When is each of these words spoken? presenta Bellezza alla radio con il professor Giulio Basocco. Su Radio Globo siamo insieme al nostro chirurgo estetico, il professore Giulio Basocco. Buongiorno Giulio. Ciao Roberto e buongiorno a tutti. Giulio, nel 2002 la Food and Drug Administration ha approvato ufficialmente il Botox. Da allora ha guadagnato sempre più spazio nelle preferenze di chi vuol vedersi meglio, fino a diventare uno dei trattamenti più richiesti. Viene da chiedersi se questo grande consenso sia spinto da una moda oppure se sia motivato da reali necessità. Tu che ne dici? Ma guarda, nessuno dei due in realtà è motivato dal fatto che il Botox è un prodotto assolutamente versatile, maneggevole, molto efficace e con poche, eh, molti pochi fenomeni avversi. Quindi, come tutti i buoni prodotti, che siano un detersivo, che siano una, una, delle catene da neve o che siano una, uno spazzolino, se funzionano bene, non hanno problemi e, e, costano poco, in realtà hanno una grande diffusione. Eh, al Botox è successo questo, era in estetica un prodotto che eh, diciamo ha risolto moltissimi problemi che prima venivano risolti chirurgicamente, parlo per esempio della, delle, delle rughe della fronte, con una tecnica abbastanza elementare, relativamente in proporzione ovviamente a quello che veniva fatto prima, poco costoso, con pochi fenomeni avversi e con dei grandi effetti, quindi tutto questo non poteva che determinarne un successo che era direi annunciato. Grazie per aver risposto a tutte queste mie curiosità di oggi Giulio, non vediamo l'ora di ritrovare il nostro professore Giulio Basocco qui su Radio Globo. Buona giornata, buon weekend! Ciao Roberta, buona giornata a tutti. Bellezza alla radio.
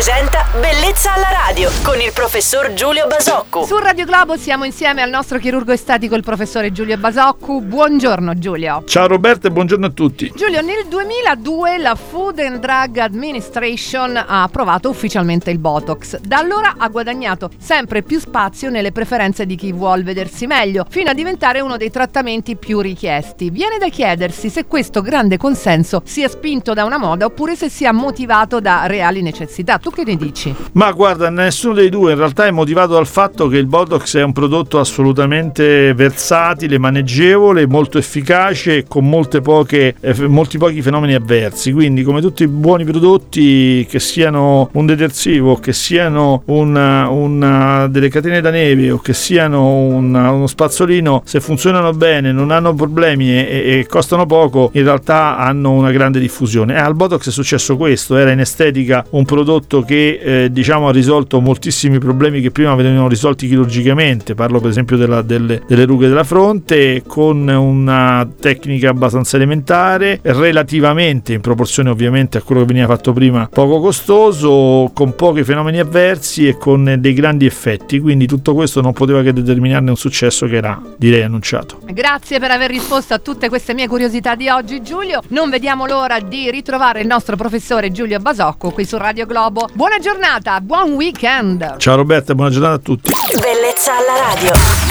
presenta 0.00 0.46
Bellezza 0.58 1.12
alla 1.12 1.28
radio 1.46 1.70
con 1.82 2.00
il 2.00 2.10
professor 2.14 2.72
Giulio 2.72 3.06
Basocco. 3.06 3.66
Su 3.66 3.76
Radio 3.76 4.06
Globo 4.06 4.38
siamo 4.38 4.64
insieme 4.64 5.02
al 5.02 5.10
nostro 5.10 5.38
chirurgo 5.38 5.72
estetico, 5.72 6.14
il 6.14 6.22
professore 6.22 6.72
Giulio 6.72 6.96
Basocco. 6.96 7.60
Buongiorno 7.60 8.32
Giulio. 8.38 8.82
Ciao 8.86 9.06
Roberto 9.06 9.48
e 9.48 9.50
buongiorno 9.50 9.84
a 9.84 9.90
tutti. 9.90 10.32
Giulio, 10.34 10.62
nel 10.62 10.86
2002 10.88 11.76
la 11.76 11.94
Food 11.94 12.38
and 12.38 12.60
Drug 12.60 12.96
Administration 12.96 14.16
ha 14.16 14.42
approvato 14.42 14.88
ufficialmente 14.88 15.50
il 15.50 15.58
Botox. 15.58 16.18
Da 16.20 16.38
allora 16.38 16.76
ha 16.78 16.88
guadagnato 16.88 17.50
sempre 17.58 18.02
più 18.02 18.18
spazio 18.18 18.70
nelle 18.70 18.92
preferenze 18.92 19.44
di 19.44 19.54
chi 19.54 19.70
vuol 19.70 20.02
vedersi 20.02 20.46
meglio, 20.46 20.86
fino 20.88 21.10
a 21.10 21.14
diventare 21.14 21.60
uno 21.60 21.76
dei 21.76 21.90
trattamenti 21.90 22.56
più 22.56 22.80
richiesti. 22.80 23.50
Viene 23.50 23.76
da 23.76 23.90
chiedersi 23.90 24.48
se 24.48 24.64
questo 24.64 25.02
grande 25.02 25.36
consenso 25.36 26.00
sia 26.06 26.28
spinto 26.30 26.72
da 26.72 26.84
una 26.84 26.98
moda 26.98 27.26
oppure 27.26 27.54
se 27.54 27.68
sia 27.68 27.92
motivato 27.92 28.60
da 28.60 28.86
reali 28.86 29.20
necessità. 29.20 29.78
Tu 29.78 29.89
che 29.90 30.04
ne 30.04 30.16
dici? 30.16 30.54
Ma 30.72 30.92
guarda, 30.92 31.28
nessuno 31.30 31.74
dei 31.74 31.88
due 31.88 32.12
in 32.12 32.18
realtà 32.18 32.46
è 32.46 32.50
motivato 32.50 32.94
dal 32.94 33.06
fatto 33.06 33.48
che 33.48 33.56
il 33.56 33.66
Botox 33.66 34.16
è 34.16 34.22
un 34.22 34.32
prodotto 34.32 34.78
assolutamente 34.78 35.92
versatile, 35.94 36.78
maneggevole, 36.78 37.66
molto 37.66 37.98
efficace 37.98 38.78
e 38.78 38.84
con 38.88 39.08
poche, 39.42 39.94
eh, 40.00 40.28
molti 40.28 40.58
pochi 40.58 40.82
fenomeni 40.82 41.14
avversi. 41.14 41.72
Quindi, 41.72 42.02
come 42.02 42.20
tutti 42.20 42.42
i 42.42 42.48
buoni 42.48 42.84
prodotti, 42.84 43.86
che 43.88 44.00
siano 44.00 44.68
un 44.72 44.86
detersivo, 44.86 45.56
che 45.56 45.72
siano 45.72 46.42
una, 46.46 47.08
una, 47.08 47.86
delle 47.88 48.08
catene 48.08 48.40
da 48.40 48.50
neve 48.50 48.90
o 48.90 48.98
che 48.98 49.12
siano 49.12 49.68
una, 49.68 50.30
uno 50.30 50.46
spazzolino, 50.46 51.22
se 51.24 51.40
funzionano 51.40 51.92
bene, 51.92 52.32
non 52.32 52.50
hanno 52.50 52.74
problemi 52.74 53.30
e, 53.30 53.78
e, 53.78 53.86
costano 53.88 54.26
poco, 54.26 54.70
in 54.74 54.84
realtà 54.84 55.36
hanno 55.36 55.72
una 55.72 55.90
grande 55.90 56.18
diffusione. 56.20 56.74
Eh, 56.74 56.78
al 56.78 56.94
Botox 56.94 57.28
è 57.28 57.32
successo 57.32 57.76
questo, 57.76 58.16
era 58.16 58.30
in 58.30 58.40
estetica 58.40 59.04
un 59.10 59.24
prodotto 59.24 59.79
che 59.82 60.20
eh, 60.22 60.52
diciamo 60.52 60.88
ha 60.88 60.92
risolto 60.92 61.40
moltissimi 61.40 61.98
problemi 61.98 62.40
che 62.40 62.50
prima 62.50 62.74
venivano 62.74 63.08
risolti 63.08 63.46
chirurgicamente, 63.46 64.34
parlo 64.34 64.60
per 64.60 64.70
esempio 64.70 64.96
della, 64.96 65.22
delle, 65.22 65.62
delle 65.66 65.84
rughe 65.84 66.08
della 66.08 66.24
fronte, 66.24 67.02
con 67.06 67.46
una 67.48 68.28
tecnica 68.40 68.90
abbastanza 68.90 69.36
elementare, 69.36 70.20
relativamente 70.22 71.32
in 71.32 71.40
proporzione 71.40 71.90
ovviamente 71.90 72.38
a 72.38 72.42
quello 72.42 72.62
che 72.62 72.66
veniva 72.66 72.86
fatto 72.86 73.12
prima, 73.12 73.48
poco 73.52 73.80
costoso, 73.80 74.90
con 74.94 75.14
pochi 75.14 75.44
fenomeni 75.44 75.78
avversi 75.78 76.46
e 76.46 76.56
con 76.56 76.96
dei 76.98 77.12
grandi 77.12 77.46
effetti, 77.46 77.98
quindi 78.00 78.26
tutto 78.26 78.54
questo 78.54 78.80
non 78.80 78.92
poteva 78.92 79.22
che 79.22 79.32
determinarne 79.32 79.90
un 79.90 79.96
successo 79.96 80.46
che 80.46 80.56
era 80.56 80.80
direi 80.96 81.22
annunciato. 81.22 81.80
Grazie 81.90 82.38
per 82.38 82.50
aver 82.50 82.70
risposto 82.70 83.14
a 83.14 83.18
tutte 83.18 83.48
queste 83.48 83.74
mie 83.74 83.88
curiosità 83.88 84.34
di 84.34 84.48
oggi 84.48 84.82
Giulio, 84.82 85.20
non 85.28 85.50
vediamo 85.50 85.86
l'ora 85.86 86.20
di 86.20 86.50
ritrovare 86.50 87.00
il 87.00 87.06
nostro 87.06 87.36
professore 87.36 87.90
Giulio 87.90 88.18
Basocco 88.18 88.70
qui 88.70 88.84
su 88.84 88.96
Radio 88.96 89.26
Globo. 89.26 89.68
Buona 89.72 89.98
giornata, 89.98 90.60
buon 90.60 90.92
weekend! 90.94 91.76
Ciao 91.78 91.96
Roberta, 91.96 92.34
buona 92.34 92.50
giornata 92.50 92.74
a 92.74 92.78
tutti. 92.78 93.10
Bellezza 93.40 93.96
alla 93.96 94.32
radio. 94.32 94.89